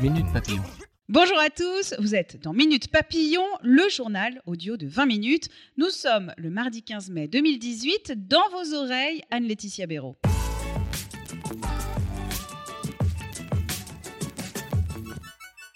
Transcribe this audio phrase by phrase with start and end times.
[0.00, 0.62] Minute Papillon.
[1.08, 5.48] Bonjour à tous, vous êtes dans Minute Papillon, le journal audio de 20 minutes.
[5.76, 8.28] Nous sommes le mardi 15 mai 2018.
[8.28, 10.16] Dans vos oreilles, Anne-Laetitia Béraud.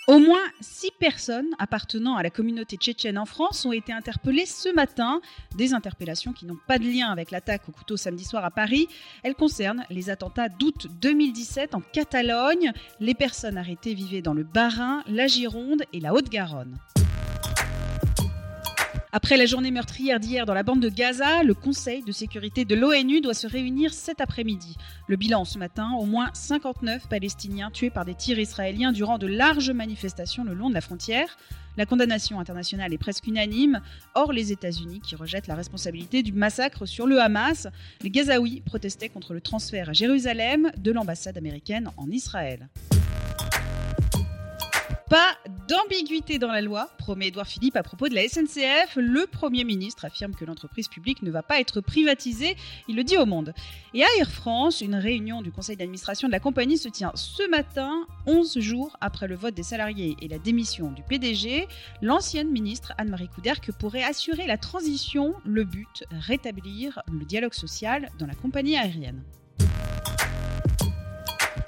[0.09, 4.73] Au moins six personnes appartenant à la communauté tchétchène en France ont été interpellées ce
[4.73, 5.21] matin.
[5.57, 8.87] Des interpellations qui n'ont pas de lien avec l'attaque au couteau samedi soir à Paris.
[9.25, 12.73] Elles concernent les attentats d'août 2017 en Catalogne.
[13.01, 16.79] Les personnes arrêtées vivaient dans le Bas-Rhin, la Gironde et la Haute-Garonne.
[19.17, 22.75] Après la journée meurtrière d'hier dans la bande de Gaza, le Conseil de sécurité de
[22.75, 24.77] l'ONU doit se réunir cet après-midi.
[25.09, 29.27] Le bilan ce matin, au moins 59 Palestiniens tués par des tirs israéliens durant de
[29.27, 31.39] larges manifestations le long de la frontière.
[31.79, 33.81] La condamnation internationale est presque unanime,
[34.15, 37.69] hors les États-Unis qui rejettent la responsabilité du massacre sur le Hamas.
[38.03, 42.69] Les Gazaouis protestaient contre le transfert à Jérusalem de l'ambassade américaine en Israël.
[45.09, 45.37] Pas
[45.69, 48.97] d'ambiguïté dans la loi, promet Édouard Philippe à propos de la SNCF.
[48.97, 52.57] Le Premier ministre affirme que l'entreprise publique ne va pas être privatisée.
[52.89, 53.55] Il le dit au monde.
[53.95, 57.49] Et à Air France, une réunion du conseil d'administration de la compagnie se tient ce
[57.49, 61.69] matin, 11 jours après le vote des salariés et la démission du PDG.
[62.03, 65.35] L'ancienne ministre Anne-Marie Couderc pourrait assurer la transition.
[65.45, 69.23] Le but, rétablir le dialogue social dans la compagnie aérienne.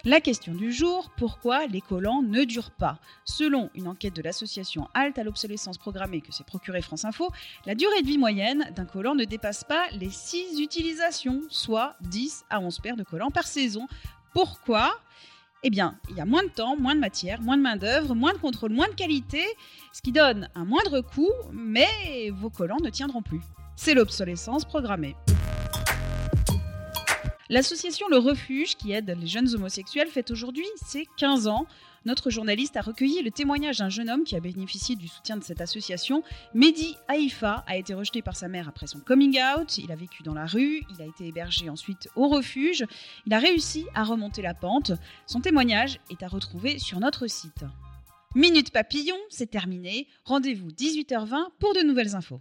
[0.04, 4.88] La question du jour, pourquoi les collants ne durent pas Selon une enquête de l'association
[4.94, 7.30] Halte à l'obsolescence programmée que s'est procurée France Info,
[7.66, 12.44] la durée de vie moyenne d'un collant ne dépasse pas les 6 utilisations, soit 10
[12.48, 13.88] à 11 paires de collants par saison.
[14.32, 15.00] Pourquoi?
[15.64, 18.32] Eh bien, il y a moins de temps, moins de matière, moins de main-d'œuvre, moins
[18.32, 19.44] de contrôle, moins de qualité,
[19.92, 23.42] ce qui donne un moindre coût, mais vos collants ne tiendront plus.
[23.74, 25.16] C'est l'obsolescence programmée.
[27.50, 31.66] L'association Le Refuge, qui aide les jeunes homosexuels, fête aujourd'hui ses 15 ans.
[32.04, 35.42] Notre journaliste a recueilli le témoignage d'un jeune homme qui a bénéficié du soutien de
[35.42, 36.22] cette association.
[36.52, 39.78] Mehdi Haïfa a été rejeté par sa mère après son coming out.
[39.78, 42.84] Il a vécu dans la rue, il a été hébergé ensuite au refuge.
[43.26, 44.92] Il a réussi à remonter la pente.
[45.26, 47.64] Son témoignage est à retrouver sur notre site.
[48.34, 50.06] Minute Papillon, c'est terminé.
[50.24, 52.40] Rendez-vous 18h20 pour de nouvelles infos.